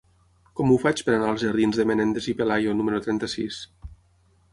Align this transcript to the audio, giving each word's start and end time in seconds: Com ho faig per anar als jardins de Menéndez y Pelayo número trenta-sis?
Com 0.59 0.69
ho 0.69 0.77
faig 0.83 1.01
per 1.09 1.11
anar 1.17 1.27
als 1.33 1.43
jardins 1.43 1.77
de 1.81 1.85
Menéndez 1.89 2.29
y 2.33 2.35
Pelayo 2.39 2.73
número 2.79 3.03
trenta-sis? 3.09 3.61